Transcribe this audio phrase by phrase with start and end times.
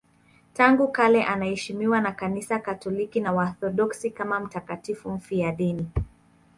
[0.53, 5.87] Tangu kale anaheshimiwa na Kanisa Katoliki na Waorthodoksi kama mtakatifu mfiadini.